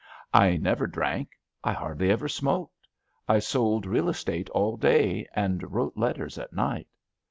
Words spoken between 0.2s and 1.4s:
I never drank,